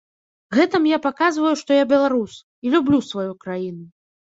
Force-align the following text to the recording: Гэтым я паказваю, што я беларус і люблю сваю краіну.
Гэтым 0.55 0.87
я 0.91 0.97
паказваю, 1.03 1.51
што 1.61 1.77
я 1.79 1.85
беларус 1.93 2.33
і 2.41 2.67
люблю 2.79 3.05
сваю 3.11 3.31
краіну. 3.47 3.89